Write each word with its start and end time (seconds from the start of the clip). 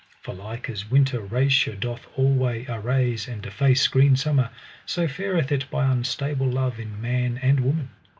For 0.23 0.33
like 0.33 0.67
as 0.67 0.89
winter 0.89 1.19
rasure 1.19 1.75
doth 1.79 2.07
alway 2.17 2.65
arase 2.67 3.27
and 3.27 3.39
deface 3.39 3.87
green 3.87 4.15
summer, 4.15 4.49
so 4.83 5.07
fareth 5.07 5.51
it 5.51 5.69
by 5.69 5.85
unstable 5.91 6.47
love 6.47 6.79
in 6.79 6.99
man 6.99 7.37
and 7.43 7.59
woman. 7.59 7.91